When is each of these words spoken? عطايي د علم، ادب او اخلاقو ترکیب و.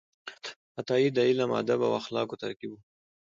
عطايي 0.79 1.07
د 1.13 1.17
علم، 1.27 1.49
ادب 1.61 1.79
او 1.87 1.93
اخلاقو 2.01 2.39
ترکیب 2.43 2.71
و. 2.73 2.75